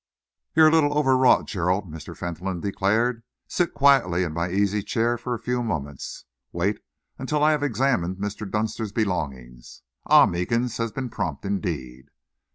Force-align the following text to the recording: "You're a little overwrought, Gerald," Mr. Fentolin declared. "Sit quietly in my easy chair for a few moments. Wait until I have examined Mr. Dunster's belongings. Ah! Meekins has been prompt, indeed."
"You're 0.55 0.69
a 0.69 0.71
little 0.71 0.97
overwrought, 0.97 1.45
Gerald," 1.45 1.87
Mr. 1.87 2.17
Fentolin 2.17 2.59
declared. 2.59 3.21
"Sit 3.47 3.71
quietly 3.75 4.23
in 4.23 4.33
my 4.33 4.49
easy 4.49 4.81
chair 4.81 5.15
for 5.15 5.35
a 5.35 5.39
few 5.39 5.61
moments. 5.61 6.25
Wait 6.51 6.79
until 7.19 7.43
I 7.43 7.51
have 7.51 7.61
examined 7.61 8.17
Mr. 8.17 8.49
Dunster's 8.49 8.91
belongings. 8.91 9.83
Ah! 10.07 10.25
Meekins 10.25 10.77
has 10.79 10.91
been 10.91 11.11
prompt, 11.11 11.45
indeed." 11.45 12.07